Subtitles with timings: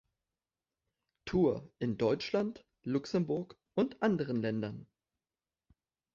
[1.25, 4.87] Tour in Deutschland, Luxemburg und anderen Ländern.